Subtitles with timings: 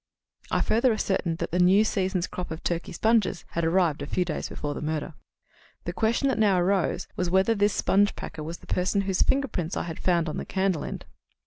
[0.49, 4.25] I further ascertained that the new season's crop of Turkey sponges had arrived a few
[4.25, 5.13] days before the murder.
[5.83, 9.77] "The question that now arose was, whether this sponge packer was the person whose fingerprints
[9.77, 11.05] I had found on the candle end.